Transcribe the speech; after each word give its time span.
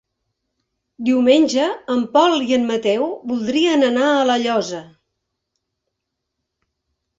Diumenge 1.09 1.67
en 1.97 2.01
Pol 2.15 2.33
i 2.47 2.57
en 2.57 2.65
Mateu 2.71 3.05
voldrien 3.33 3.87
anar 3.91 4.09
a 4.15 4.25
La 4.33 4.41
Llosa. 4.47 4.83